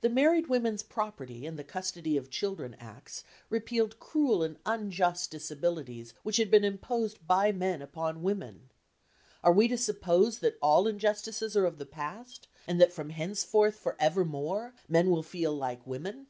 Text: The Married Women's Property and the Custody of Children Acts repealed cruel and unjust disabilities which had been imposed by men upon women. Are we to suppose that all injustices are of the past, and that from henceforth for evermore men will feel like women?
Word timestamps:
The 0.00 0.08
Married 0.08 0.46
Women's 0.46 0.82
Property 0.82 1.44
and 1.44 1.58
the 1.58 1.62
Custody 1.62 2.16
of 2.16 2.30
Children 2.30 2.74
Acts 2.80 3.22
repealed 3.50 4.00
cruel 4.00 4.42
and 4.42 4.56
unjust 4.64 5.30
disabilities 5.30 6.14
which 6.22 6.38
had 6.38 6.50
been 6.50 6.64
imposed 6.64 7.26
by 7.26 7.52
men 7.52 7.82
upon 7.82 8.22
women. 8.22 8.70
Are 9.44 9.52
we 9.52 9.68
to 9.68 9.76
suppose 9.76 10.38
that 10.38 10.56
all 10.62 10.86
injustices 10.86 11.54
are 11.54 11.66
of 11.66 11.76
the 11.76 11.84
past, 11.84 12.48
and 12.66 12.80
that 12.80 12.94
from 12.94 13.10
henceforth 13.10 13.76
for 13.76 13.94
evermore 14.00 14.72
men 14.88 15.10
will 15.10 15.22
feel 15.22 15.52
like 15.54 15.86
women? 15.86 16.28